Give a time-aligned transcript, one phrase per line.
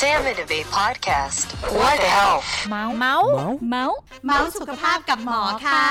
[0.00, 1.46] Sam and Abe podcast.
[1.78, 2.48] What the health?
[2.68, 3.28] เมาส์เมาส์
[3.70, 5.86] เมาส์เมาส์สุขภาพกับหมอค่ะ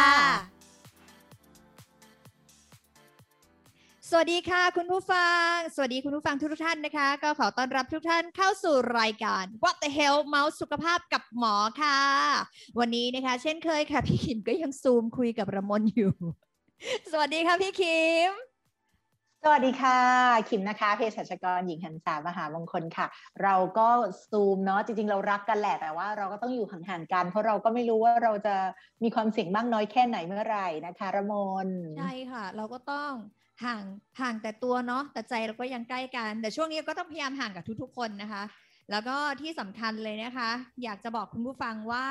[4.10, 12.00] สวัสดีค่ะ คุณผู้ฟัง สวัสดีคุณผู้ฟังทุกท่านนะคะ ก็ขอต้อนรับทุกท่านเข้าสู่รายการ What the Health เมาส์สุขภาพกับหมอค่ะ
[12.80, 16.14] วันนี้นะคะ เช่นเคยค่ะ พี่คิมก็ยังซูมคุยกับระมนอยู่
[17.12, 18.49] สวัสดีค่ะพี่คิม
[19.44, 20.00] สวัสดีค่ะ
[20.50, 23.08] คิมนะคะเภสัชกรหญิงหันษามหามงคลค่ะ
[23.44, 23.88] เราก็
[24.30, 28.56] ซูมเนาะจริง ๆ เรารักกันแหละแต่ว่าเราก็ต้องอยู่ห่างๆกัน เพราะเราก็ไม่รู้ว่าเราจะ
[29.04, 31.34] มีความเสี่ยงบ้างน้อยแค่ไหนเมื่อไหร่นะคะระม
[31.66, 33.12] นใช่ค่ะ เราก็ต้อง
[33.64, 33.84] ห่าง
[34.22, 38.44] ห่างแต่ตัวเนาะแต่ใจเราก็ยังใกล้กัน แต่ช่วงนี้ก็ต้องพยายามห่างกับทุกๆคนนะคะ
[38.92, 40.50] แล้วก็ที่สำคัญเลยนะคะ
[40.84, 42.06] อยากจะบอกคุณผู้ฟังว่า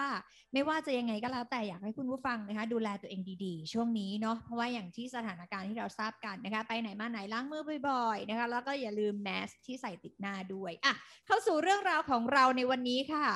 [0.52, 10.94] ไม่ว่าจะยังไงก็แล้วแต่อยากให้คุณผู้ฟังนะคะ ดูแลตัวเองดีๆ ช่วงนี้เนาะเพราะว่าอย่างที่สถานการณ์ที่เราทราบกันนะคะ ไปไหนมาไหนล้างมือบ่อยๆนะคะ แล้วก็อย่าลืมแมสที่ใส่ติดหน้าด้วยอะ
[11.26, 13.26] เข้าสู่เรื่องราวของเราในวันนี้ค่ะ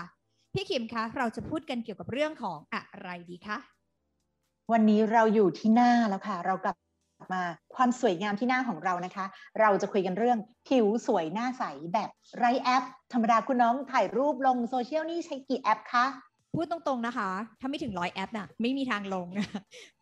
[0.54, 3.58] พี่ขิมคะเราจะพูดกันเกี่ยวกับเรื่องของอะไรดีคะ
[4.72, 6.76] วันนี้เราอยู่ที่หน้าแล้วค่ะ เรากลับ
[7.34, 7.42] มา
[7.74, 9.26] ความสวยงามที่หน้าของเรานะคะ
[9.60, 11.64] เราจะคุยกันเรื่องผิวสวยหน้าใส
[11.94, 16.06] แบบไร้แอป ธรรมดาคุณน้องถ่ายรูปลงโซเชียลนี่ใช้กี่แอปคะ
[16.54, 19.46] พูดตรงๆนะคะ ถ้าไม่ถึงร้อยแอปน่ะไม่มีทางลงนะ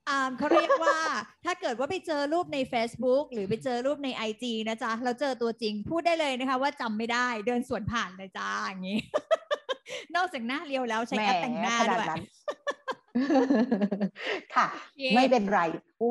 [0.09, 0.99] อ่าเขาเรียกว่า
[1.45, 8.99] ถ้าเกิดว่าไปเจอรูปใน Facebook หรือไปเจอรูปใน IG นะจ๊ะ เราเจอตัวจริงพูดได้เลยนะคะ ว่าจำไม่ได้เดินสวนผ่านเลยจ้าอย่างนี้
[10.17, 12.25] นอกจากหน้าเรียวแล้วใช้แอปแต่งหน้าขด้วยนั้น
[14.55, 15.61] ค่ะโอเคไม่เป็นไร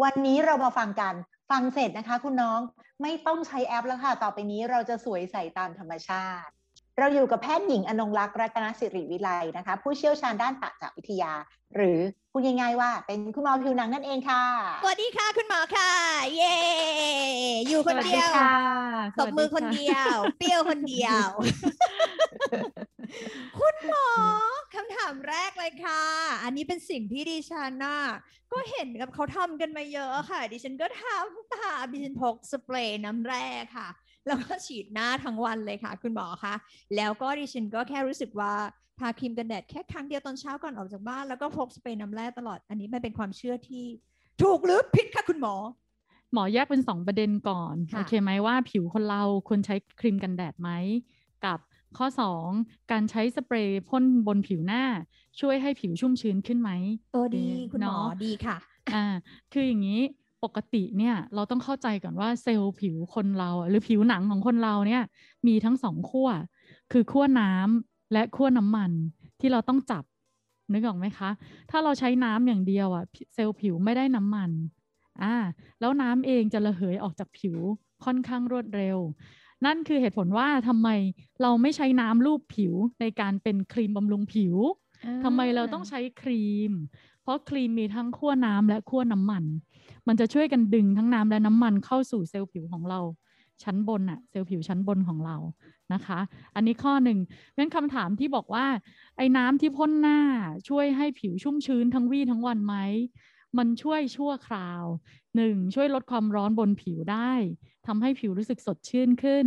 [0.03, 1.13] วันนี้เรามาฟังกัน
[1.51, 2.59] ฟังเสร็จนะคะ คุณน้อง
[3.01, 6.51] ไม่ต้องใช้แอปแล้วค่ะ ต่อไปนี้เราจะสวยใสตามธรรมชาติ
[6.99, 11.31] เราอยู่กับแพทย์หญิงอนงรักษ์รัตนสิริวิไลนะคะ ผู้เชี่ยวชาญด้านปากจากวิทยา
[11.75, 11.99] หรือ
[12.31, 14.43] พูดง่ายๆว่า เป็นคุณหมอผิวหนังนั่นเองค่ะ
[14.81, 15.91] สวัสดีค่ะคุณหมอค่ะ
[16.35, 16.55] เย้
[17.67, 18.29] อยู่คนเดียว
[19.19, 21.27] ตบมือคนเดียว เปรี้ยวคนเดียว
[23.59, 24.07] คุณหมอ
[24.73, 26.03] คำถามแรกเลยค่ะ
[26.43, 28.01] อันนี้เป็นสิ่งที่ดิฉันน่ะ
[28.53, 33.45] ก็เห็นกับเขาทำกันมาเยอะค่ะ ดิฉันก็ทำตามดิฉันพกสเปรย์น้ำแร่
[33.75, 33.87] ค่ะ
[34.27, 36.55] แล้วก็ฉีดหน้าทั้งวันเลยค่ะ คุณหมอคะ
[36.95, 38.53] แล้วก็ดิฉันก็แค่รู้สึกว่า
[38.99, 43.85] ทาครีมกันแดดแค่ครั้งเดียวตอนเช้าก่อนออกจากบ้าน แล้วก็พกสเปรย์น้ำแร่ตลอดอันนี้มันเป็นความเชื่อที่
[44.41, 45.55] ถูกหรือผิดคะคุณหมอ
[46.33, 51.18] หมอแยกเป็นสองประเด็นก่อนค่ะโอเคไหมว่าผิวคนเราควรใช้ครีมกันแดดไหมกับ
[51.97, 52.49] ข้อ 2
[52.91, 54.83] การใช้สเปรย์พ่นบนผิวหน้า
[55.39, 56.71] ช่วยให้ผิวชุ่มชื้นขึ้นไหม
[57.11, 58.57] โอ้ดีเออคุณหมอเนาะดีค่ะ
[58.93, 59.05] อ่า
[59.51, 60.01] คืออย่างนี้
[60.43, 65.03] ปกติเนี่ยเราต้องเข้าใจก่อนว่าเซลล์ผิวคนเราอะหรือผิวหนังของคนเราเนี่ย
[65.47, 66.29] มีทั้งสองขั้ว
[66.91, 68.91] คือขั้วน้ำและขั้วน้ำมัน
[69.39, 70.03] ที่เราต้องจับ
[70.73, 71.29] นึกออกไหมคะ
[71.71, 74.51] ถ้าเราใช้น้ำอย่างเดียวอะผิเซลล์ผิวไม่ได้น้ำมัน
[75.21, 75.35] อ่า
[75.79, 77.57] แล้วน้ำเองจะระเหยออกจากผิว
[78.05, 78.97] ค่อนข้างรวดเร็ว
[79.65, 80.89] นั่นคือเหตุผลว่าทำไม
[81.41, 84.55] เราไม่ใช้น้ำลูบผิวในการเป็นครีมบำรุงผิว
[85.23, 86.71] ทำไมเราต้องใช้ครีม
[87.23, 89.43] เพราะครีมมีทั้งขั้วน้ำและขั้วน้ำมัน
[90.07, 92.99] มันจะช่วยกันดึงทั้งน้ำและน้ำมันเข้าสู่เซลล์ผิวของเรา
[93.63, 95.37] ชั้นบนอะเซลล์ผิวชั้นบนของเรา
[95.93, 96.19] นะคะ
[96.55, 97.19] อันนี้ข้อหนึ่ง
[97.57, 98.65] งั้นคำถามที่บอกว่า
[99.17, 100.19] ไอ้น้ำที่พ่นหน้า
[100.69, 102.75] ช่วยให้ผิวชุ่มชื้นทั้งวี่ทั้งวันไหม
[103.57, 104.83] มันช่วยชั่วคราว
[105.39, 107.31] หนึ่งช่วยลดความร้อนบนผิวได้
[107.87, 109.45] ทำให้ผิวรู้สึกสดชื่นขึ้น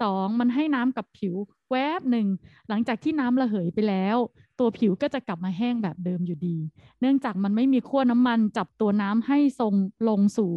[0.00, 1.34] สองมันให้น้ำกับผิว
[1.70, 2.26] แวบหนึ่ง
[2.68, 4.16] หลังจากที่น้ำระเหยไปแล้ว
[4.58, 6.56] ตัวผิวก็จะกลับมาแห้งแบบเดิมอยู่ดี
[7.00, 9.74] เนื่องจากมันไม่มีขั้วน้ำมันจับตัวน้ำให้ทรง
[10.08, 10.52] ลงสู่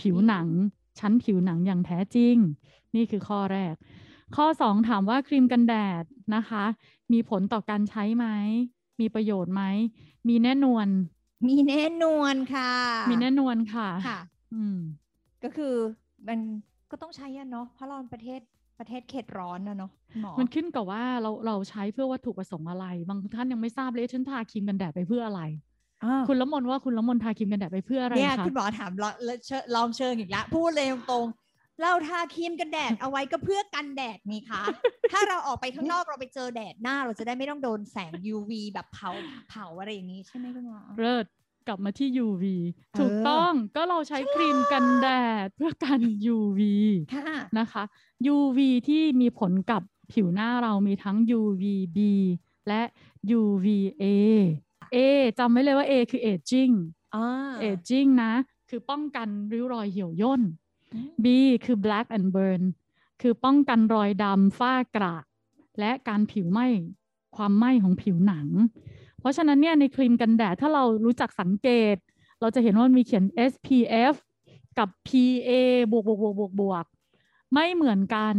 [0.00, 0.46] ผิวหนัง
[0.98, 2.36] ชั้นผิวหนังอย่างแท้จริง
[2.94, 3.74] นี่คือข้อแรก
[4.36, 6.64] ข้อ 2 ถามว่าครีมกันแดดนะคะ
[7.12, 8.26] มีผลต่อการใช้ไหม
[9.00, 9.62] มีประโยชน์ไหม
[10.28, 10.86] มีแน่นวน
[11.46, 12.72] มีแน่นอนค่ะ
[13.10, 14.20] มีแน่นวนค่ะค่ะ
[14.54, 14.78] อืม
[15.44, 15.74] ก็คือ
[16.28, 16.38] มัน
[16.90, 18.40] ก็ต้องใช้อะเนาะเพราะเราเป็นประเทศ
[18.78, 25.42] ประเทศเขตร้อนนะเนาะหมอมันขึ้นกับว่าเราเราใช้เพื่อวัตถุประสงค์อะไร บางท่านยังไม่ทราบเลยเอ๊ะฉันทาครีมกันแดดไปเพื่ออะไร
[26.04, 29.14] อ่าคุณละมนว่าคุณละมนทาครีมกันแดดไปเพื่ออะไรเนี่ยคะคุณหมอถามลอง
[29.46, 31.45] เชิญลองเชิงอีกแล้วพูดเลยตรงๆ
[31.82, 34.62] เราทาครีมกันแดดเอาไว้ก็เพื่อกันแดดนี่คะ
[35.12, 39.10] ถ้าเราออกไปข้างนอกเราไปเจอแดดหน้า เราจะได้ไม่ต้องโดนแสง UV แบบเผา
[39.50, 41.26] เผาอะไรอย่างนี้ใช่ไหมคุณหมอเลิศ
[41.66, 42.44] กลับมาที่ UV
[42.92, 45.08] เออถูกต้องก็เราใช้ครีมกันแด
[45.44, 46.00] ดเพื่อกัน
[46.34, 46.60] UV
[47.14, 47.26] ค่ะ
[47.58, 47.82] นะคะ
[48.34, 48.58] UV
[48.88, 49.82] ที่มีผลกับ
[50.12, 51.98] ผิวหน้าเรามีทั้ง UVB
[52.68, 52.82] และ
[53.38, 54.04] UVA
[54.94, 54.96] A
[55.38, 56.74] จำไว้เลยว่า A คือ aging
[57.14, 58.32] อ่า aging นะ
[58.70, 60.65] คือป้องกันริ้วรอยเหี่ยวย่นอืม
[61.24, 61.26] B
[61.64, 62.62] คือ black and burn
[63.20, 65.16] คือป้องกันรอยดำฝ้ากระ
[65.78, 66.66] และการผิวไหม้
[67.36, 68.46] ความไหม้ของผิวหนัง
[69.20, 71.96] เพราะฉะนั้นเนี่ยในครีมกันแดดถ้าเรารู้จักสังเกต
[72.40, 74.14] เราจะเห็นว่ามันมีเขียน SPF
[74.78, 75.50] กับ PA
[75.92, 76.84] บวกบวกบวกบวกบวก
[77.52, 78.34] ไม่เหมือนกัน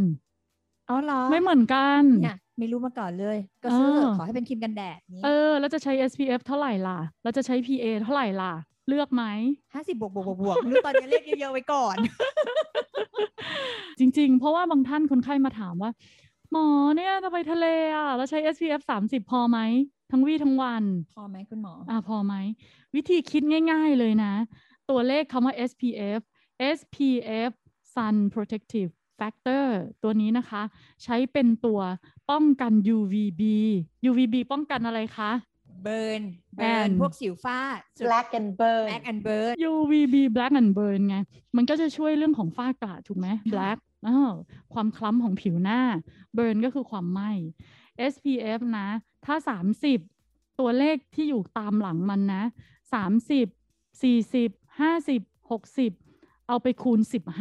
[0.90, 8.54] อ๋อเหรอ ไม่เหมือนกันเนี่ยไม่รู้มาก่อนเลย ก็ซื้อเออขอให้เป็นครีมกันแดดนี้เออ แล้วจะใช้ SPF เท่าไหร่ล่ะ แล้วจะใช้ PA เท่าไหร่ล่ะ
[8.88, 9.24] เลือกไหม
[9.74, 11.96] ห้าสิบบวกบวกบวกบวกหรือตอนนี้เลขเยอะๆไว้ก่อน
[14.00, 15.92] จริง ๆ เพราะว่าบางท่านคนไข้มาถามว่า
[16.52, 19.60] หมอเนี่ยจะไปทะเลอะแล้วใช้ SPF 30 พอไหม
[20.12, 20.84] ทั้งวี่ทั้งวัน
[21.16, 22.34] พอไหมคุณหมอ อ่าพอไหม
[22.96, 23.42] วิธีคิด
[23.72, 24.34] ง่ายๆเลยนะ
[24.90, 26.22] ตัวเลขคำว่า SPF
[26.78, 27.52] SPF
[27.94, 29.66] Sun Protective Factor
[30.04, 30.62] ตัวนี้นะคะ
[31.04, 31.80] ใช้เป็นตัว
[32.32, 33.42] ป้องกัน UVB
[34.10, 35.32] UVB ป้องกันอะไรคะ
[35.88, 36.22] เบิร์น
[36.58, 37.60] เบิร์น And พวกสิวฟ้า
[38.08, 41.18] black and burn แบล็กแอนเบิร์น UVB black and burn ไง
[41.56, 44.34] มันก็จะช่วยเรื่องของฝ้ากระถูกไหม black อ้าว
[44.74, 45.82] ความคล้ำของผิวหน้า
[46.38, 47.32] burn ก็คือความไหม้
[48.12, 48.88] SPF นะ
[49.26, 49.36] ถ้า
[49.98, 52.44] 30 ตัวเลขที่อยู่ตามหลังมันนะ
[53.24, 54.50] 30 40
[54.80, 55.20] 50
[55.50, 57.00] 60 เอาไปคูณ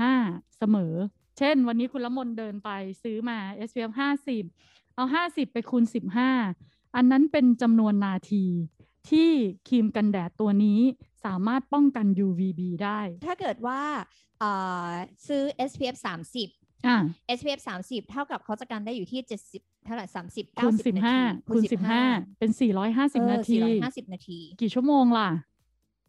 [0.08, 0.94] 15 เสมอ
[1.38, 2.70] เช่น วันนี้คุณละมนเดินไป
[3.02, 3.38] ซื้อมา
[3.68, 3.92] SPF
[4.42, 5.84] 50 เอา 50 ไปคูณ
[6.34, 8.44] 15 อันนั้นเป็นจำนวนนาที
[9.10, 9.30] ที่
[9.68, 10.80] ครีมกันแดดตัวนี้
[11.24, 13.80] สามารถป้องกัน UVB ได้ ถ้าเกิดว่า
[14.40, 14.50] เอ่
[14.86, 14.90] อ
[15.26, 15.96] ซื้อ SPF
[16.42, 16.96] 30อะ
[17.38, 19.20] SPF 30 เท่ากับเขาจะกันได้อยู่ที่
[19.52, 21.62] 70 เท่าไหร่30คูณ90นาที15คูณ
[22.02, 22.50] 15 เป็น
[22.90, 25.30] 450 นาที 450 นาที กี่ชั่วโมงล่ะ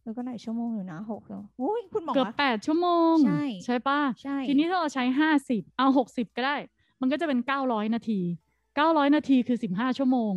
[0.04, 5.04] แล้วก็หลายชั่วโมงอยู่นะหกแล้วอุ้ยคุณหมอเกือบ8ชั่วโมง ใช่ใช่ป่ะใช่ทีนี้ถ้าเราใช้
[5.42, 6.56] 50เอา60ก็ได้
[7.02, 8.22] มันก็จะเป็น900นาที
[8.68, 10.34] 900นาทีคือ15ชั่วโมง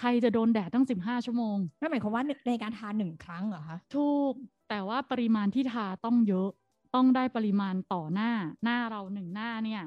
[0.00, 4.34] ใครจะโดนแดดตั้ง 15 ชั่วโมงนั่นหมายความว่าในการทานหนึ่งครั้งเหรอคะถูก
[4.68, 6.50] แต่ว่าปริมาณที่ทาต้องเยอะ
[6.94, 8.30] ต้องได้ปริมาณต่อหน้า
[8.64, 9.82] หน้าเราหนึ่งหน้าเนี่ย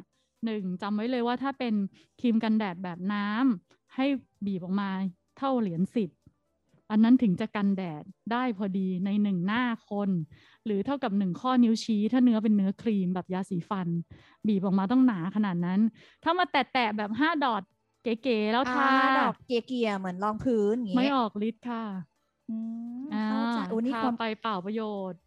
[0.45, 1.73] หนึ่งจำไว้เลยว่าถ้าเป็น
[2.19, 4.05] ครีมกันแดดแบบน้ำให้
[4.45, 4.89] บีบออกมา
[5.37, 6.09] เท่าเหรียญสิบ
[6.91, 10.09] อันนั้นถึงจะกันแดดได้พอดีในหนึ่งหน้าคน
[10.65, 13.87] หรือเท่ากับหนึ่งข้อนิ้วชี้ ถ้าเนื้อเป็นเนื้อครีมแบบยาสีฟัน
[14.47, 15.79] บีบออกมาต้องหนาขนาดนั้น
[16.23, 17.63] ถ้ามาแตะๆแบบห้าดอท
[18.23, 21.83] เก๋ๆแล้วทาอ่ดอกเกียร์ๆเหมือนรองพื้นอย่างงี้ไม่ออกฤทธิ์ค่ะ
[22.49, 22.57] อื
[23.03, 25.19] มอ่าเข้าใจโอ้นี่ทาความไปเปล่าประโยชน์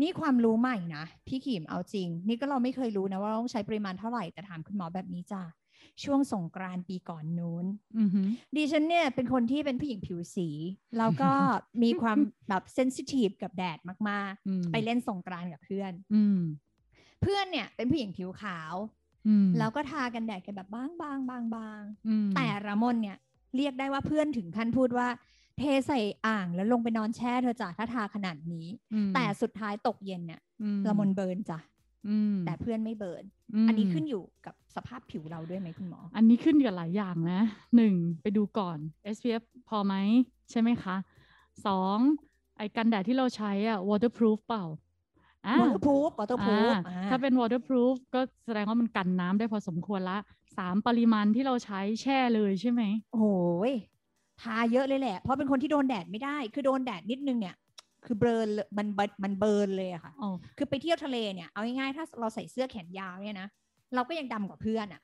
[0.00, 5.42] นี่ความรู้ใหม่นะพี่ขีมเอาจริง นี่ก็เราไม่เคยรู้นะว่าเราต้องใช้ปริมาณเท่าไหร่แต่ถามคุณหมอแบบนี้จ้ะ
[6.04, 7.66] ช่วงสงกรานต์ปีก่อนนู้น
[7.98, 10.48] อือหือดิฉันเนี่ยเป็นคนที่เป็นผู้หญิงผิวสี
[10.98, 11.30] แล้วก็
[11.82, 12.18] มีความ
[12.48, 13.78] แบบเซนซิทีฟกับแดด
[14.10, 16.40] มากอืมๆไปเล่นสงกรานต์กับเพื่อนอืม
[17.22, 18.99] เพื่อนเนี่ยเป็นผู้หญิงผิวขาวอืม
[19.58, 23.16] แล้วก็ทากันแดดกันแบบบางบางบางบางอืมแต่ระมนเนี่ย
[23.56, 25.08] เรียกได้ว่าเพื่อนถึงขั้นพูดว่า
[25.58, 31.58] เทใส่อ่างแล้วลงไปนอนแช่เธอะจ้ะถ้าทาขนาดนี้อืมแต่สุดท้ายตกเย็นเนี่ยอืมละมนเบิร์นจ้ะ
[32.08, 33.24] อืมแต่เพื่อนไม่เบิร์น
[33.54, 37.40] มอันนี้ขึ้นอยู่กับสภาพผิวเราด้วยไหมคุณหมอ อันนี้ขึ้นกับหลายอย่างนะ
[37.76, 38.78] หนึ่งไปดูก่อน
[39.16, 39.94] SPF พอไหม
[40.50, 40.96] ใช่ไหมคะ
[41.66, 41.98] สอง
[42.58, 44.64] ไอ้กันแดดที่เราใช้อะ waterproof เปล่า
[45.46, 50.18] อ่า waterproof waterproof อ่าอ่าถ้าเป็น waterproof ก็แสดงว่ามันกันน้ำได้พอสมควรละ
[50.58, 52.82] สามปริมาณที่เราใช้แช่เลยใช่ไหม
[53.14, 53.30] โอ้
[53.70, 53.72] ย
[54.42, 57.56] ทาเยอะเลยแหละ เพราะเป็นคนที่โดนแดดไม่ได้ คือโดนแดดนิดนึงเนี่ย
[58.04, 63.48] คือเบิร์นเลยมันเบิร์นมันเบิร์นเลยอะค่ะอ๋อคือไปเที่ยวทะเลเนี่ยเอาง่ายๆถ้าเราใส่เสื้อแขนยาวเนี่ยนะ
[63.94, 65.00] เราก็ยังดำกว่าเพื่อนอะ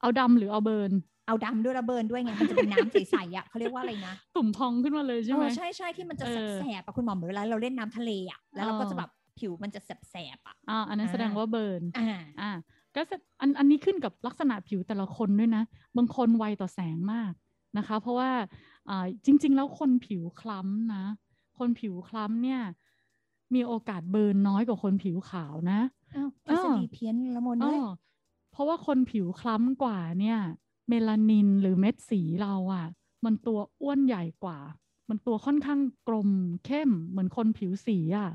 [0.00, 0.92] เอาดำหรือเอาเบิร์น
[1.28, 12.04] เอาดำด้วยระเบิร์นด้วยไงมันจะเป็นน้ำใสๆอะเขาเรียกว่าอะไรนะตุ่มพองขึ้นมาเลยใช่ไหมเออใช่ใช่ที่มันจะเออแสบๆอะคุณหมอเหมือนเวลาเราเล่นน้ำทะเลอะแล้วเราก็จะอ๋อแบบผิวมันจะแสบๆอะอ่าอันนั้นแสดงอ่าว่าเบิร์นอ่า
[12.40, 12.50] อ่า
[12.94, 15.62] ก็แสอันอันนี้ขึ้นกับลักษณะผิวแต่ละคนด้วยนะ
[15.96, 17.32] บางคนไวต่อแสงมาก
[17.78, 18.30] นะคะ เพราะว่า
[18.88, 21.04] อ่าจริง ๆ แล้วคนผิวคล้ำนะ
[21.58, 22.60] คนผิวคล้ำเนี่ย
[23.54, 25.80] มีโอกาสเบิร์นน้อยกว่าคนผิวขาวนะ
[26.14, 27.82] อ้าวทอ้ฤอษฎีเพี้ยนละมนอ๋ด้วยอ
[28.50, 30.38] เพราะว่าคนผิวคล้ำกว่าเนี่ย
[30.88, 32.86] เมลานินหรือเม็ดสีเราอะ่ะ
[33.24, 34.58] มันตัวอ้วนใหญ่กว่า
[35.08, 36.30] มันตัวค่อนข้างกลม
[36.66, 38.30] เข้มเหมือนคนผิวสีอะ่ะ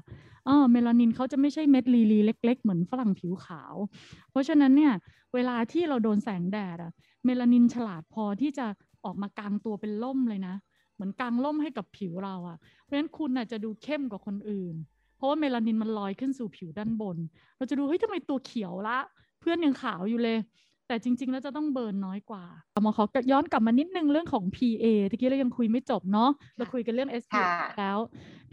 [0.45, 3.75] เออเมลานินเขาจะไม่ใช่เม็ดลีลีเล็ก ๆ เหมือนฝรั่งผิวขาว
[4.31, 4.93] เพราะฉะนั้นเนี่ย
[5.33, 6.91] เวลาที่เราโดนแสงแดดอะ
[7.25, 8.65] เมลานินฉลาดพอที่จะ
[9.05, 10.55] ออกมากางตัวเป็นล่มเลยนะ
[10.95, 14.75] เหมือนกางล่มให้กับผิวเราอะเพราะฉะนั้นคุณน่ะจะดูเข้มกว่าคนอื่น
[15.17, 17.17] เพราะว่าเมลานินมันลอยขึ้นสู่ผิวด้านบน
[17.57, 18.97] เราจะดูเฮ้ยทำไมตัวเขียวละ
[19.39, 20.37] เพื่อนยังขาวอยู่เลย
[20.87, 22.43] แต่จริง ๆ แล้วจะต้องเบิร์นน้อยกว่า
[22.83, 27.97] หมอขอย้อนกลับมานิดนึงเรื่องของ PA ตะกี้เรายังคุยไม่จบเนาะเราคุยกันเรื่อง SPF ค่ะแล้ว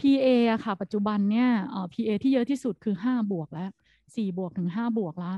[0.00, 3.70] PA อะค่ะ ปัจจุบันเนี่ยเอ่อ PA ที่เยอะที่สุดคือ 5 บวกแล้ว
[4.14, 5.36] 4 บวกถึง 5 บวกแล้ว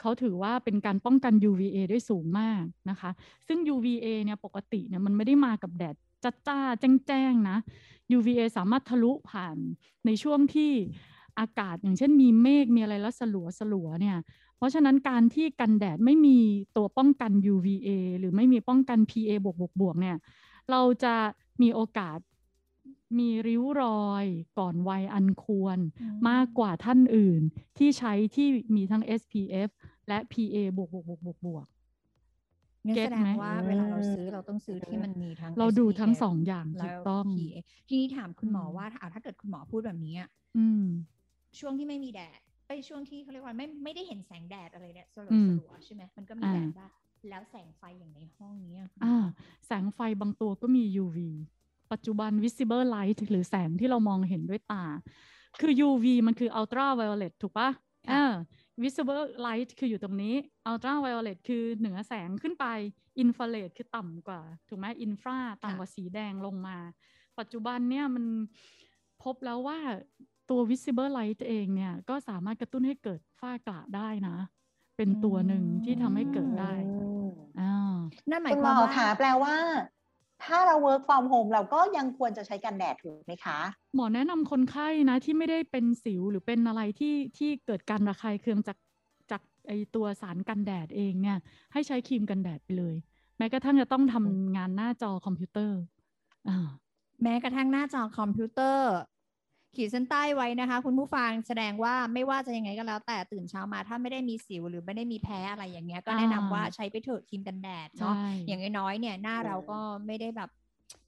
[0.00, 3.10] เขาถือว่าเป็นการป้องกัน UVA ได้สูงมากนะคะ
[3.46, 7.58] ซึ่ง UVA เนี่ยปกติเนี่ยมันไม่ได้มากับแดดจ้าจ้าๆแจ้งๆนะ
[8.16, 9.56] UVA สามารถทะลุผ่าน
[10.06, 10.72] ในช่วงที่
[11.40, 14.16] อากาศอย่างเช่นมีเมฆมีอะไรแล้วสลัวสลัวๆเนี่ย
[14.56, 16.38] เพราะฉะนั้นการที่กันแดดไม่มี
[16.76, 20.16] ตัวป้องกัน UVA หรือไม่มีป้องกัน PA บวกบวกบวกเนี่ย
[20.70, 21.14] เราจะ
[21.62, 22.18] มีโอกาส
[23.18, 24.26] มีริ้วรอย
[24.58, 27.42] ก่อนวัยอันควรอืมมากกว่าท่านอื่น
[27.78, 29.70] ที่ใช้ที่มีทั้ง SPF
[30.08, 31.66] และ PA บวกบวกบวกบวกบวก
[32.86, 37.56] งั้นเก็แสตดงไหมว่าเวลาเราซื้อเราต้องซื้อที่มันมีทั้ง เราดูทั้ง SPF สองอย่างแล้ถูวกต้อง PA
[37.88, 40.84] ทีนี้ถามคุณหมออืมว่าอะถ้าเกิดคุณหมอพูดแบบนี้อะอืม
[41.58, 46.90] ช่วงที่ไม่มีแดด ไอ้ยช่วงที่เขาเรียกว่าไม่ไม่ได้เห็นแสงแดดอะไรเนี่ยสลัอืวมสลัวใช่ไหมมันก็มีอ่าแดดบ้าง
[47.28, 49.24] แล้วแสงไฟอย่างในห้องเนี้ยคุณหมอ่าอ
[49.66, 51.18] แสงไฟบางตัวก็มี UV
[51.92, 54.84] ปัจจุบัน visible light หรือแสงที่เรามองเห็นด้วยตา
[55.60, 57.68] คือ UV มันคือ ultra violet ถูกปะ
[58.06, 58.22] ค่ะอ่า
[58.82, 60.34] visible light คืออยู่ตรงนี้
[60.70, 62.66] ultra violet คือเหนือแสงขึ้นไป
[63.22, 66.78] infrared คือต่ำกว่า ถูกไหม infra ต่ำกว่าสีแดงลงมา
[67.38, 68.24] ปัจจุบันเนี่ยมัน
[69.22, 69.78] พบแล้วว่า
[70.50, 74.36] ตัว visible light เองเนี่ย ก็สามารถกระตุ้นให้เกิดฝ้ากระได้นะ
[74.96, 77.28] เป็นตัวหนึ่งที่ทำให้เกิดได้อืม
[77.60, 77.94] อ่า
[78.30, 79.56] นั่นหมายความว่าคุณหมอคะแปลว่า
[80.44, 83.58] ถ้าเรา work from home เราก็ยังควรจะใช้กันแดดถูกไหมคะ
[83.94, 88.78] หมอแนะนำคนไข้นะ ที่ไม่ได้เป็นสิวหรือเป็นอะไรที่ที่เกิดการระคายเคืองจาก
[89.30, 91.38] จากไอตัวสารกันแดดเองเนี่ย
[91.72, 92.94] ให้ใช้ครีมกันแดดไปเลย
[93.38, 95.78] แม้กระทั่งจะต้องทำงานหน้าจอคอมพิวเตอร์
[96.48, 96.68] อ่า
[97.22, 98.90] แม้กระทั่งหน้าจอคอมพิวเตอร์
[99.76, 110.50] ขีดเส้นใต้ไว้นะคะ คุณผู้ฟังแสดงว่าไม่ว่าจะยังไงก็แล้ว แต่ตื่นเช้ามาถ้าไม่ได้มีสิวหรือไม่ได้มีแพ้อะไรอย่างเงี้ยก็แนะนำว่าใช้ไปเถอะครีมกันแดดเนาะใช่อย่างน้อยๆเนี่ยหน้าเราก็ไม่ได้แบบ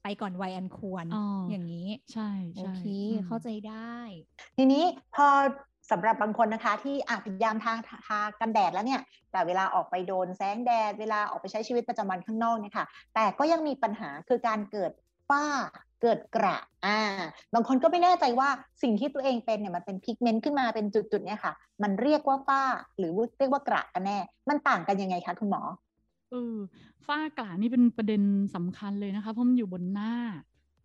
[0.03, 1.17] ไปก่อนวัยอันควรอ๋ออ
[1.49, 3.97] อย่างนี้ ใช่โอใช่เคอืมเข้าใจได้
[4.57, 4.83] ทีนี้
[5.15, 5.27] พอ
[5.91, 7.73] สำหรับบางคนนะคะ ที่อาพยายามทา
[8.07, 14.91] ทากันแดดแล้วเนี่ย แต่เวลาออกไปโดนแสงแดด เวลาออกไปใช้ชีวิตประจำวันข้างนอกเนี่ยค่ะ แต่ก็ยังมีปัญหาคือการเกิด
[15.29, 15.43] ฝ้า
[16.01, 16.99] เกิดกระอ่า
[17.53, 18.49] บางคนก็ไม่แน่ใจว่า
[18.81, 21.53] สิ่งที่ตัวเองเป็นเนี่ยมันเป็นพิกเมนต์ขึ้นมาเป็นจุดๆเนี่ยค่ะ
[21.83, 22.61] มันเรียกว่าฝ้า
[22.97, 24.17] หรือเรียกว่ากระกันแน่
[24.49, 25.61] มันต่างกันยังไงคะคุณหมอ
[26.31, 26.55] เออ
[27.05, 28.21] ฝ้ากระนี่เป็นประเด็น
[28.55, 30.13] สำคัญเลยนะคะ เพราะมันอยู่บนหน้า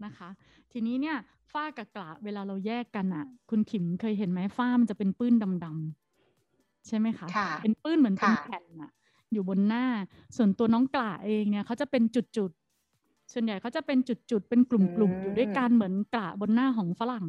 [0.05, 0.29] นะคะ
[0.73, 1.17] ทีนี้เนี่ย
[1.53, 5.35] ฝ้ากับกระเวลาเราแยกกันอะคุณขิมเคยเห็นไหมฝ้ามันจะเป็นปื้น
[5.65, 8.91] ดำๆใช่ไหมคะค่ะเป็นปื้นเหมือนเป็นค่ะแผ่นอะ
[9.33, 9.85] อยู่บนหน้า
[10.37, 12.62] ส่วนตัวน้องกระเองเนี่ยเขาจะเป็นจุดๆ
[13.33, 17.27] ส่วนใหญ่เขาจะเป็นจุดๆ เป็นกลุ่มๆ อยู่ด้วยกันเหมือนกระบนหน้าของฝรั่ง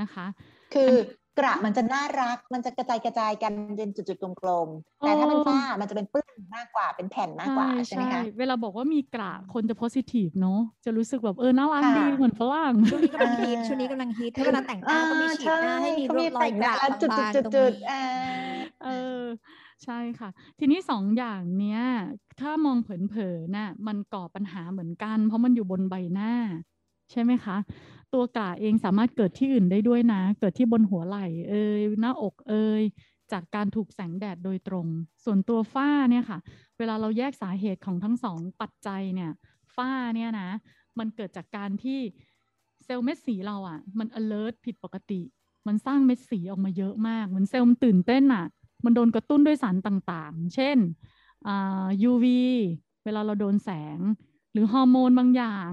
[0.00, 0.26] นะคะ
[0.74, 0.92] คือ
[1.38, 18.04] กระมันจะน่ารัก มันจะกระจายกระจายกันเป็นจุดๆ กลมๆ แต่ถ้าเป็นฝ้ามันจะเป็นปื้นมากกว่า เป็นแผ่นมากกว่าใช่ไหมคะ เวลาบอกว่ามีกระคนจะ positive เนอะจะรู้สึกแบบเออน่ารักค่ะดีเหมือนฝรั่งช่วงนี้กำลังฮิตอ่าช่วงนี้กำลังฮิตถ้าเวลาแต่งหน้าก็มีฉีดหน้าให้มีเขารมีอยรอแต่ยงกหน้าระแล้วจุดบางๆตรงจุดนี้ๆๆอ่า
[18.84, 19.22] เออ
[19.84, 20.28] ใช่ค่ะ
[20.58, 21.80] ทีนี้สองอย่างเนี้ย
[22.40, 26.32] ถ้ามองเผินๆน่ะมันก่อปัญหาเหมือนกัน เพราะมันอยู่บนใบหน้า
[27.10, 27.56] ใช่ไหมคะ
[28.14, 32.82] ตัวกระเองสามารถเกิดที่อื่นได้ด้วยนะ เกิดที่บนหัวไหล่เอยหน้าอกเอย
[33.32, 34.86] จากการถูกแสงแดดโดยตรง
[35.24, 36.38] ส่วนตัวฝ้าเนี่ยค่ะ
[36.78, 39.30] เวลาเราแยกสาเหตุของทั้งสองปัจจัยเนี่ย
[39.76, 40.48] ฝ้าเนี่ยนะ
[40.98, 42.00] มันเกิดจากการที่
[42.84, 45.20] เซลล์เม็ดสีเราอะ่ะ มัน alert ผิดปกติ
[45.66, 48.44] มันสร้างเม็ดสีออกมาเยอะมาก เหมือนเซลล์มันตื่นเต้นอะ่ะ
[48.84, 50.76] มันโดนกระตุ้นด้วยสารต่างๆ เช่น
[51.46, 52.24] อ่า UV
[53.04, 53.98] เวลาเราโดนแสง
[54.52, 55.70] หรือฮอร์โมนบางอย่าง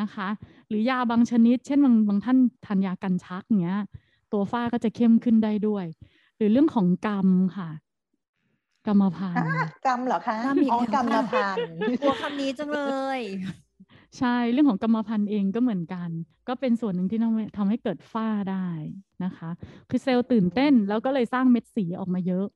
[0.00, 0.28] นะคะ
[0.68, 3.80] หรือยาบางชนิด เช่นบางบางท่านทานยากันชักเงี้ย
[4.32, 5.84] ตัวฝ้าก็จะเข้มขึ้นได้ด้วย
[6.36, 7.70] หรือเรื่องของกรรมค่ะ
[8.86, 9.52] กรรมพันธุ์
[9.86, 12.80] กรรมเหรอคะกรรมอีกอ๋อแล้วกรรมค่ะพันธุ์กลัวคำนี้จังเล
[13.18, 13.20] ย
[14.16, 16.10] ใช่เรื่องของกรรมพันธุ์เองก็เหมือนกัน
[16.48, 18.68] ก็เป็นส่วนหนึ่งที่ทำให้ทำให้เกิดฝ้าได้
[19.24, 19.50] นะคะ
[19.90, 22.46] คือเซลล์ตื่นเต้นแล้วก็เลยสร้างเม็ดสีออกมาเยอะ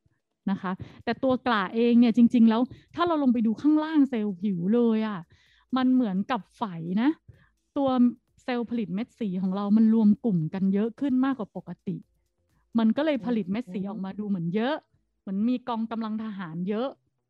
[0.50, 0.72] นะคะ
[1.04, 2.62] แต่ตัวกระเองเนี่ยจริง ๆ แล้ว
[2.94, 5.18] ถ้าเราลงไปดูข้างล่างเซลล์ผิวเลยอะ่ะ
[5.76, 6.62] มันเหมือนกับไฝ
[7.02, 7.10] นะ
[7.76, 7.88] ตัว
[8.44, 11.96] เซลล์ผลิตเม็ดสีของเรามันรวมกลุ่มกันเยอะขึ้นมากกว่าปกติ
[12.78, 14.74] มันก็เลยผลิตเม็ดสีออกมาดูเหมือนเยอะ
[15.20, 16.88] เหมือนมีกองกำลังทหารเยอะ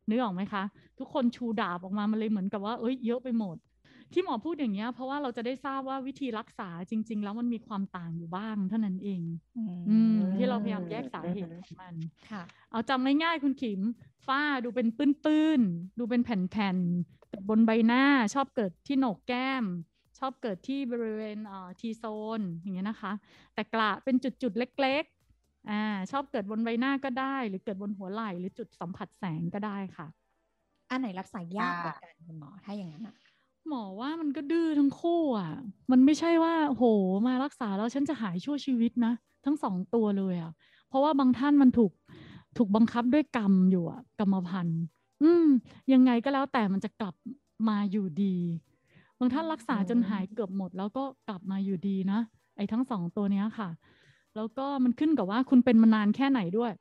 [0.09, 0.63] นึกออกไหมคะ
[0.99, 3.55] ทุกคนชูดาบออกมามันเลยเหมือนกับว่าเอ้ยเยอะไปหมด
[4.13, 9.21] ที่หมอพูดอย่างเงี้ย เพราะว่าเราจะได้ทราบว่าวิธีรักษาจริง ๆ แล้วมันมีความต่างอยู่บ้าง เท่านั้นเอง
[9.55, 11.95] อืมที่เราพยายามแยกสาเหตุของมัน
[12.29, 13.81] ค่ะ เอาจำง่ายๆคุณขิม
[14.27, 18.03] ฝ้าดูเป็นปื้นๆ ดูเป็นแผ่นๆเกิดบนใบหน้า
[18.33, 19.63] ชอบเกิดที่โหนกแก้ม
[20.19, 22.03] ชอบเกิดที่บริเวณเอ่อทีโซ
[22.39, 23.13] นอย่างเงี้ยนะคะ
[23.53, 30.07] แต่กระเป็นจุดๆเล็กๆอ่าชอบเกิดบนใบหน้าก็ได้ หรือเกิดบนหัวไหล่หรือจุดสัมผัสแสงก็ได้ค่ะ
[30.89, 33.15] อันไหนรักษายากกว่าค่ะกันคุณหมอถ้าอย่างนั้นอะ
[33.67, 35.51] หมอว่ามันก็ดื้อทั้งคู่อะ
[35.91, 36.83] มันไม่ใช่ว่าโห
[37.27, 39.13] มารักษาแล้วฉันจะหายชั่วชีวิตนะ
[39.45, 40.51] ทั้งสองตัวเลยอะ
[40.89, 41.91] เพราะว่าบางท่านมันถูก
[42.57, 44.81] ถูกบังคับด้วยกรรมอยู่อะกรรมพันธุ์
[45.23, 45.45] อืม
[45.93, 47.15] ยังไงก็แล้วแต่มันจะกลับ
[47.69, 48.35] มาอยู่ดี
[49.19, 52.19] บางท่านรักษาจนหายเกือบหมด แล้วก็กลับมาอยู่ดีนะ
[52.57, 53.69] ไอ้ทั้งสองตัวเนี้ยค่ะ
[54.35, 56.71] แล้วก็มันขึ้นกับว่าคุณเป็นมานานแค่ไหนด้วย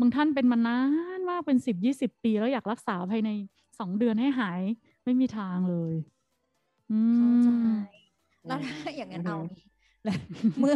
[0.00, 0.78] บางท่านเป็นมานา
[1.18, 3.30] นมากเป็นสิบยี่สิบปี แล้วอยากรักษาภายใน
[3.78, 4.60] สองเดือนให้หาย
[5.04, 5.94] ไม่มีทางเลย
[7.16, 7.68] เข้าใจม
[8.46, 9.66] แล้วถ้าอย่างนั้นเอางี้
[10.04, 10.18] แล้ว
[10.60, 10.74] เมื่อ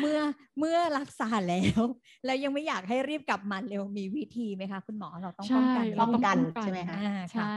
[0.00, 0.18] เมื่อ
[0.58, 1.82] เมื่อรักษาแล้ว
[2.24, 7.56] แล้วยังไม่อยากให้รีบกลับมาเร็วมีวิธีไหมคะ คุณหมอเราต้องป้องใช่กันเราต้องป้องกันป้องกันใช่ไหมคะอ่าค่ะใช่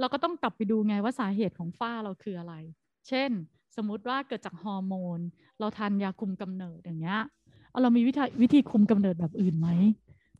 [0.00, 2.54] เราก็ต้องกลับไปดูไงว่าสาเหตุของฝ้าเราคืออะไร
[3.08, 3.30] เช่น
[3.76, 5.18] สมมุติว่าเกิดจากฮอร์โมน
[5.60, 7.20] เราทานยาคุมกำเนิดอย่างเงี้ย
[7.70, 9.68] เอาเรามีวิธีวิธีคุมกำเนิดแบบอื่นไหม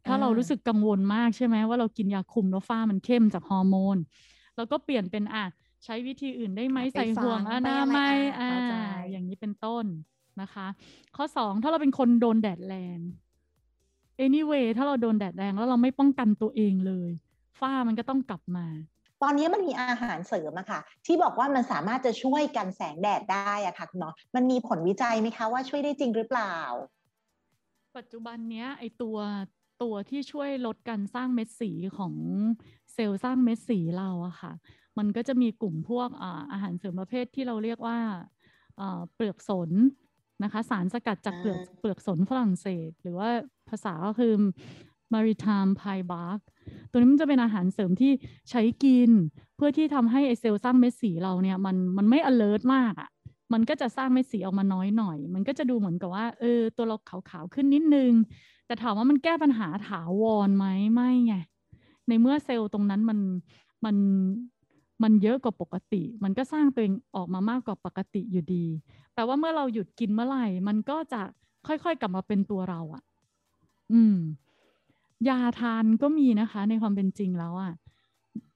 [0.07, 3.97] ถ้าเรารู้สึกกังวลมากใช่ไหมว่าเรากินยาคุมแล้วฝ้ามันเข้มจากฮอร์โมน
[4.57, 5.45] เราก็เปลี่ยนเป็นอะ
[5.85, 8.75] ใช้วิธีอื่นได้ไหมไปใส่ห่วงฝัองไปนาอะไรมัยอะอ่าเข้าใจ
[9.11, 9.87] อย่างนี้เป็นต้น
[10.41, 10.67] นะคะ
[11.17, 12.99] ข้อสองถ้าเราเป็นคนโดนแดดแรง
[14.27, 17.11] anyway ถ้าเราโดนแดดแรงแล้วเราไม่ป้องกันตัวเองเลย
[17.61, 18.67] ฝ้ามันก็ต้องกลับมา
[19.23, 26.57] ตอนนี้มันมีอาหารเสริมอะค่ะ ที่บอกว่ามันสามารถจะช่วยกันแสงแดดได้อะค่ะคุณหมอมันมีผลวิจัยไหมคะว่าช่วยได้จริงหรือเปล่า
[27.97, 29.19] ปัจจุบันเนี้ยไอตัว
[29.83, 32.15] ตัวที่ช่วยลดการสร้างเม็ดสีของ
[32.93, 34.53] เซลล์สร้างเม็ดสีเราอะค่ะ
[34.99, 37.99] มันก็จะมีกลุ่มพวกอาอาหารเสริมประเภทที่เราเรียกว่า
[38.77, 39.71] เอ่อเปลือกสน
[40.45, 43.29] นะคะ สารสกัดจากเปลือกอ่าเปลือกสนฝรั่งเศส หรือว่า
[43.69, 44.35] ภาษาก็คือ
[45.13, 46.41] maritime pie bark
[46.91, 48.13] ตัวนี้มันจะเป็นอาหารเสริมที่
[48.51, 49.11] ใช้กิน
[49.57, 53.11] เพื่อที่ทำให้ไอเซลล์สร้างเม็ดสีเราเนี่ยมันมันไม่ alert มากอะ
[53.53, 58.13] มันก็จะสร้างเม็ดสีออกมาน้อยหน่อย มันก็จะดูเหมือนกับว่าเออตัวเราขาวๆขึ้นนิดนึง
[58.67, 61.35] แต่ถามว่ามันแก้ปัญหาถาวรไหมไม่ไง
[62.09, 63.19] ในเมื่อเซลล์ตรงนั้นมัน
[63.85, 63.97] มัน
[65.03, 68.67] มันเยอะกว่าปกติ มันก็สร้างตัวเองออกมามากกว่าปกติอยู่ดี
[69.15, 71.23] แต่ว่าเมื่อเราหยุดกินเมื่อไหร่ มันก็จะ
[71.67, 73.03] ค่อยๆกลับมาเป็นตัวเราอะ่ะ
[73.93, 74.17] อืม
[75.29, 77.73] ยาทานก็มีนะคะ ในความเป็นจริงแล้วอะ่ะ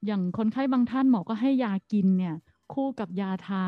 [0.06, 2.34] อย่างคนไข้บางท่านหมอก็ให้ยากินเนี่ย
[2.74, 3.66] คู่กับยาทา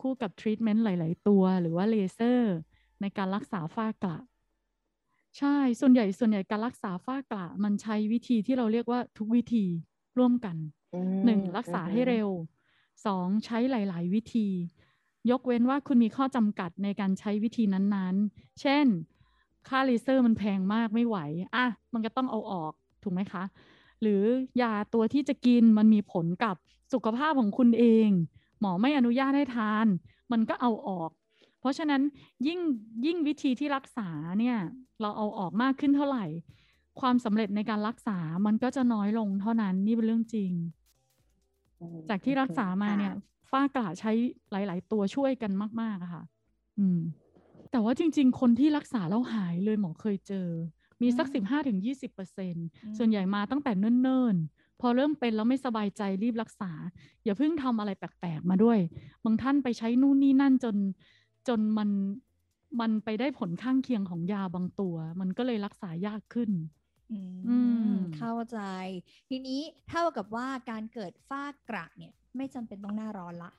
[0.00, 2.54] คู่กับทรีทเมนต์หลาย ๆ ตัว หรือว่าเลเซอร์
[3.00, 4.18] ในการรักษาฝ้ากระ
[5.38, 9.64] ใช่ ส่วนใหญ่ส่วนใหญ่การรักษาฝ้ากระมันใช้วิธีที่เราเรียกว่าทุกวิธี
[10.18, 10.56] ร่วมกัน
[11.24, 12.28] หนึ่งรักษาให้อือฮึเร็ว
[13.06, 14.48] สองใช้หลาย ๆ วิธี
[15.30, 18.86] ยกเว้นว่าคุณมีข้อจำกัดในการใช้วิธีนั้นๆ เช่น
[19.68, 21.16] ค่าเลเซอร์มันแพงมากไม่ไหว
[21.54, 22.72] อะ มันก็ต้องเอาออก
[23.02, 23.44] ถูกไหมคะ
[24.02, 24.22] หรือ
[24.62, 26.56] ยาตัวที่จะกินมันมีผลกับ
[26.92, 28.08] สุขภาพของคุณเอง
[28.60, 29.86] หมอไม่อนุญาตให้ทาน
[30.32, 31.10] มันก็เอาออก
[31.60, 32.02] เพราะฉะนั้น
[32.46, 32.60] ยิ่ง
[33.06, 34.08] ยิ่งวิธีที่รักษา
[34.40, 34.56] เนี่ย
[35.00, 36.24] เราเอาออกมากขึ้นเท่าไหร่
[37.00, 40.81] ความสำเร็จในการรักษามันก็จะน้อยลงเท่านั้นนี่เป็นเรื่องจริงอืม
[42.08, 43.14] จากที่รักษามาเนี่ยค่ะ
[43.50, 44.12] ฝ้ากระใช้
[44.52, 46.22] หลาย ๆ ตัวช่วยกันมาก ๆอะค่ะ
[46.78, 47.00] อืม
[47.70, 50.48] แต่ว่าจริง ๆ คนที่รักษาแล้วหายเลยหมอเคยเจอ
[51.02, 52.62] มีสักอืมสิบห้าถึงยี่สิบเปอร์เซ็นม
[52.96, 56.72] ส่วนใหญ่มาตั้งแต่เนิ่น ๆพอเริ่มเป็นแล้วไม่สบายใจรีบรักษา
[57.24, 58.78] อย่าเพิ่งทำอะไรแปลกๆมาด้วย
[59.24, 60.76] บางท่านไปใช้นู่นนี่นั่นจน
[61.48, 61.90] จนมัน
[62.80, 66.50] มันไปได้ผลข้างเคียงของยาบางตัว มันก็เลยรักษายากขึ้น
[67.10, 67.61] อือืมม
[68.16, 68.58] เข้าใจ
[69.28, 73.50] ทีนี้เท่ากับว่าการเกิดฝ้ากระเนี่ย ไม่จำเป็นต้องหน้าร้อนละ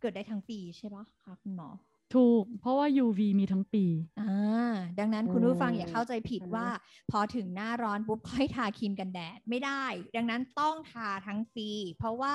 [0.00, 1.68] เกิดได้ทั้งปีใช่ปะคะคุณหมอ
[2.14, 3.84] ถูก เพราะว่า UV มีทั้งปี
[4.20, 6.68] อ่าดังนั้นคุณผู้ฟังอย่าเข้าใจผิดอืมว่า
[7.10, 9.84] พอถึงหน้าร้อนปุ๊บค่อยทาครีมกันแดดไม่ได้
[10.16, 12.34] ดังนั้นต้องทาทั้งปี เพราะว่า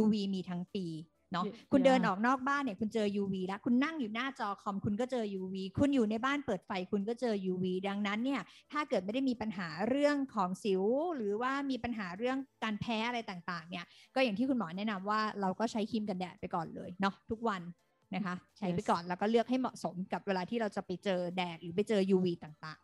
[0.00, 0.86] UV มีทั้งปี
[1.34, 8.40] เนาะเยคุณเดินยากออกนอกบ้านเนี่ยคุณเจอ UV แล้วคุณนั่งอยู่หน้าจอคอมคุณก็เจอ UV คุณอยู่ในบ้านเปิดไฟคุณก็เจอ UV ดังนั้นเนี่ย
[8.72, 10.82] ถ้าเกิดไม่ได้มีปัญหาเรื่องของสิว
[11.16, 17.62] หรือว่ามีปัญหาเรื่องการแพ้อะไรต่างๆ เนี่ยก็อย่างที่คุณหมอแนะนำว่าเราก็ใช้ครีมกันแดดไปก่อนเลยเนาะทุกวัน
[18.14, 22.78] นะคะใช้ไป Yes ก่อนแล้วก็เลือกให้เหมาะสมกับเวลาที่เราจะไปเจอแดดหรือไปเจอ UV ต่าง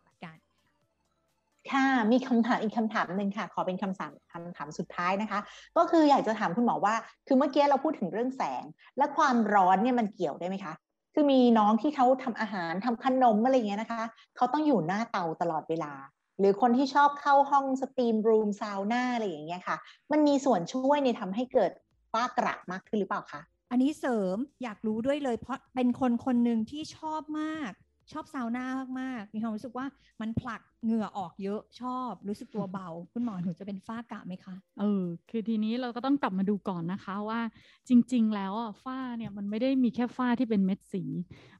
[1.71, 5.39] ค่ะ มีคำถามอีกคำถามหนึ่งค่ะ ขอเป็นคำถามคำถามสุดท้ายนะคะ
[5.77, 6.95] ก็คืออยากจะถามคุณหมอว่า
[7.27, 8.63] คือเมื่อกี้เราพูดถึงเรื่องแสง
[8.97, 10.73] และความร้อนเนี่ยมันเกี่ยวได้ไหมคะ
[11.13, 14.03] คือมีน้องที่เขาทำอาหารทำขนมอะไรเงี้ยนะคะ
[14.35, 15.93] เขาต้องอยู่หน้าเตาตลอดเวลา
[16.39, 19.77] หรือคนที่ชอบเข้าห้อง steam room ซาวน่าอะไรอย่างเงี้ยค่ะ
[20.11, 21.71] มันมีส่วนช่วยในทำให้เกิด
[22.11, 27.71] ฝ้ากระมากขึ้นหรือเปล่าคะ อันนี้เสริมอยากรู้ด้วยเลยเพราะเป็นคนคนหนึ่งที่ชอบมาก
[28.11, 28.65] ชอบซาวน่า
[29.01, 29.85] มากๆมีความรู้สึกว่า
[30.21, 37.41] มันผลักเหงื่อออกเยอะชอบรู้สึกตัวเบา คุณหมอหนูจะเป็นฝ้ากระไหมคะเออคือทีนี้เราก็ต้องกลับมาดูก่อนนะคะว่า
[37.89, 41.03] จริง ๆ แล้วอะฝ้าเนี่ยมันไม่ได้มีแค่ฝ้าที่เป็นเม็ดสี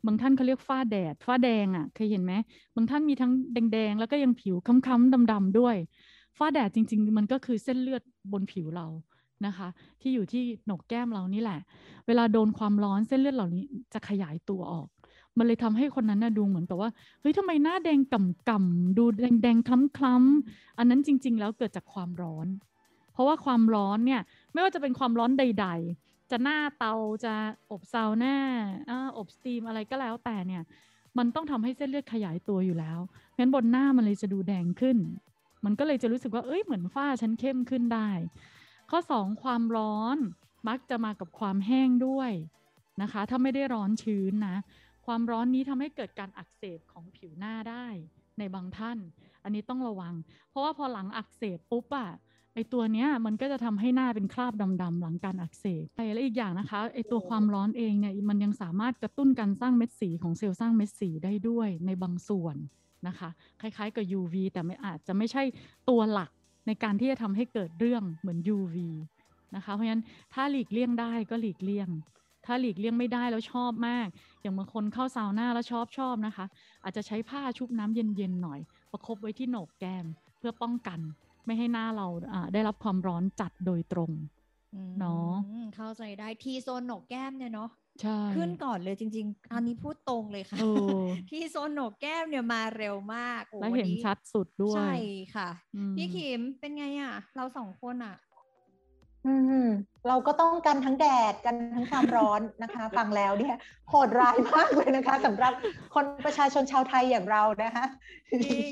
[0.05, 2.33] บางท่านเขาเรียกฝ้าแดดฝ้าแดงอะเคยเห็นไหม
[2.75, 5.75] บางท่านมีทั้งแดงๆ แล้วก็ยังผิวค้ำๆดำๆด้วย
[6.37, 8.87] ฝ้าแดดจริง ๆ มันก็คือเส้นเลือดบนผิวเรา
[9.45, 9.67] นะคะ
[10.01, 11.59] ที่อยู่ที่หนกแก้มเรานี่แหละ
[12.07, 14.87] เวลาโดนความร้อนเส้นเลือดเหล่านี้จะขยายตัวออก
[15.37, 16.89] มันเลยทำให้คนนั้นน่ะดูเหมือนกับว่า
[17.21, 17.99] เฮ้ยทำไมหน้าแดง
[18.49, 22.47] ก่ำๆดูแดงๆคล้ำๆอันนั้นจริง ๆ แล้วเกิดจากความร้อน
[23.13, 24.21] เพราะว่าความร้อนเนี่ย
[24.53, 25.67] ไม่ว่าจะเป็นความร้อนใด
[25.99, 27.33] ๆ จะหน้าเตาจะ
[27.71, 28.35] อบซาวน่า
[29.17, 30.63] อบสตีมอะไรก็แล้วแต่เนี่ย
[31.17, 32.99] มันต้องทำให้เส้นเลือดขยายตัวอยู่แล้ว
[33.37, 34.97] งั้นบนหน้ามันเลยจะดูแดงขึ้น
[35.65, 38.09] มันก็เลยจะรู้สึกว่าเอ้ยเหมือนฝ้าฉันเข้มขึ้นได้
[38.89, 40.17] ข้อ 2 ความร้อน
[40.67, 42.31] มักจะมากับความแห้งด้วย
[43.01, 44.55] นะคะ ถ้าไม่ได้ร้อนชื้นนะ
[45.13, 47.85] ความร้อนนี้ทำให้เกิดการอักเสบของผิวหน้าได้
[48.39, 48.97] ในบางท่าน
[49.43, 50.13] อันนี้ต้องระวัง
[50.49, 52.09] เพราะว่าพอหลังอักเสบปุ๊บอะ
[52.55, 62.55] ไอตัวเนี้ยมันก็จะทำให้หน้าเป็นคราบดำๆหลังการอักเสบใช่และอีกอย่างนะคะไอตัวความร้อนเองเนี่ยมันยังสามารถกระตุ้นการสร้างเม็ดสีของเซลล์สร้างเม็ดสีได้ด้วยในบางส่วน
[63.07, 63.29] นะคะ
[63.61, 65.43] คล้ายๆกับ UV แต่ไม่อาจจะไม่ใช่
[65.89, 66.29] ตัวหลัก
[66.67, 68.75] ในการที่จะทำให้เกิดเรื่องเหมือน UV
[69.55, 71.89] นะคะ เพราะฉะนั้นถ้าหลีกเลี่ยงได้ก็หลีกเลี่ยง
[72.45, 74.07] ถ้าหลีกเลี่ยงไม่ได้แล้วชอบมาก
[74.41, 76.45] อย่างบางคนเข้าซาวน่าแล้วชอบชอบนะคะ
[76.83, 78.59] อาจจะใช้ผ้าชุบน้ำเย็นๆหน่อย
[78.91, 80.05] ประคบไว้ที่โหนกแก้ม
[80.37, 80.99] เพื่อป้องกัน
[81.45, 84.11] ไม่ให้หน้าเราอ่าได้รับความร้อนจัดโดยตรง
[84.99, 94.91] เนาะอืมเข้าใจได้ทีโซนโหนกแก้มเนี่ยเนาะใช่ขึ้นก่อนเลยจริง ๆ อันนี้พูดตรงเลยค่ะเออที่โซนโหนกแก้มเนี่ยมาเร็วมากโอ้และวัเห็นนี้ชัดสุดด้วย ใช่
[95.35, 98.15] ค่ะอืมพี่ขิมเป็นไงอะ เราสองคนอะ
[99.25, 99.65] อืม
[100.07, 103.55] เราก็ต้องกันทั้งแดดกันทั้งความร้อนนะคะ ฟังแล้วเนี่ย
[103.89, 105.53] โหดร้ายมากเลยนะคะสำหรับ
[105.95, 107.85] คนประชาชนชาวไทยอย่างเรานะคะ
[108.31, 108.71] จริง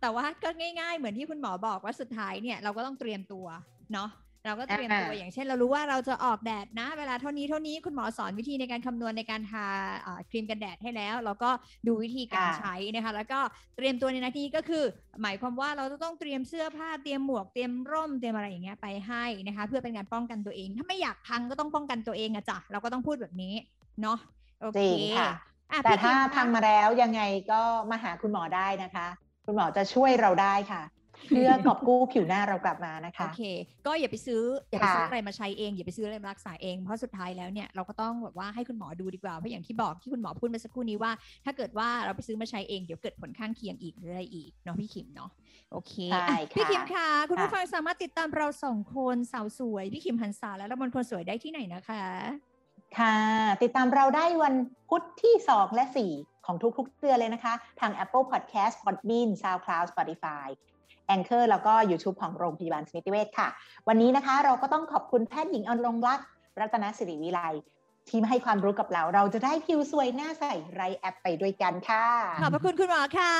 [0.00, 3.46] แต่ว่าก็ง่าย ๆ เหมือนที่คุณหมอบอกว่าสุดท้ายเนี่ยเราก็ต้องเตรียมตัว
[3.92, 4.08] เนาะ
[4.44, 9.66] เราก็เตรียมตัวอ่าอย่างเช่น เรารู้ว่าเราจะออกแดดนะ เวลาเท่านี้เท่านี้คุณหมอสอนวิธีในการคำนวณในการทา
[10.06, 11.50] อ่าครีมกันแดดให้แล้ว เราก็
[11.86, 13.40] ดูวิธีการใช้นะคะแล้วก็
[13.76, 14.84] เตรียมตัวในหนาทีก็คือ
[15.22, 23.54] หมายความว่าเราจะต้องเตรียมเสื้อผ้าเตรียมหมวกเตรียมร่มเตรียมอะไรอย่างเงี้ยไปให้นะคะเพื่อเป็นการป้องกันตัวเอง ถ้าไม่อยากพังก็ต้องป้องกันตัวเองอะจ้ะเราก็ต้องพูดแบบนี้
[24.02, 24.18] เนาะ
[24.62, 25.28] โอจเคริงค่ะ
[25.70, 27.20] อะแต่พี่ถ้าคิมคะพังมาแล้วยังไง
[27.52, 29.06] ก็มาหาคุณหมอได้นะคะ
[29.44, 30.82] คุณหมอจะช่วยเราได้ค่ะ
[31.28, 33.42] เพื่อกอบกู้ผิวหน้าเรากลับมานะคะ โอเค
[33.86, 41.12] ก็อย่าไปซื้อ อย่าไปซื้อค่ะอะไรมาใช้เอง อย่าไปซื้ออะไรมารักษาเอง เพราะสุดท้ายแล้วเนี่ยเราก็ต้องแบบว่าให้คุณหมอดูดีกว่า เพราะอย่างที่บอกที่คุณหมอพูดเมื่อสักครู่นี้ว่า
[41.44, 45.30] ถ้าเกิดว่าเราไปซื้อมาใช้เองเดี๋ยวเกิดผลข้างเคียงอีกหรืออะไรอีกเนาะพี่ขิมเนาะ
[45.72, 52.04] โอเคใช่อะค่ะพี่ขิมค่ะ คุณผู้ค่ะฟังสามารถติดตามเราสองคนสาวสวย พี่ขิมหันษาและละมนคนสวยได้ที่ไหนนะคะ
[52.98, 53.16] ค่ะ
[53.62, 54.54] ติดตามเราได้วัน
[54.88, 60.46] พุธที่ 2 และ 4 ของทุกๆเดือนเลยนะคะ ทาง Apple Podcast Podbean SoundCloud Spotify
[61.14, 63.48] Anchor แล้วก็ YouTube ของโรงพยาบาลสมิติเวชค่ะ
[63.88, 66.26] วันนี้นะคะเราก็ต้องขอบคุณแพทย์หญิงอรงรักษ์
[66.60, 67.40] รัตนสิริวิไล
[68.08, 72.06] ที่มาให้ความรู้กับเรา เราจะได้ผิวสวยหน้าใสไรแอปไปด้วยกันค่ะ
[72.42, 73.34] ขอบพระคุณคุณหมอค่ะ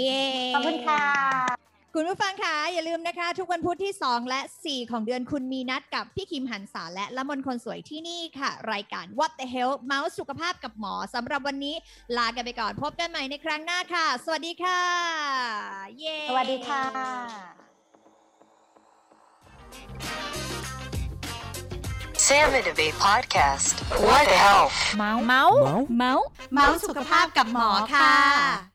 [0.00, 11.74] เย้ ขอบคุณค่ะ คุณผู้ฟังคะอย่าลืมนะคะ ทุกวันพุธที่ 2 และ 4 ของเดือนคุณมีนัดกับพี่คิมหันษาและละมนคนสวยที่นี่ค่ะ รายการ What the Health เมาส์สุขภาพกับหมอสำหรับวันนี้
[12.16, 14.80] ลากันไปก่อนพบกันใหม่ในครั้งหน้าค่ะ สวัสดีค่ะ
[15.98, 16.82] เย้สวัสดีค่ะ
[22.26, 23.74] Salmon Debate Podcast.
[24.08, 24.74] What the health?
[24.96, 25.58] เมาส์เมาส์
[25.98, 28.71] เมาส์เมาส์สุขภาพกับหมอค่ะ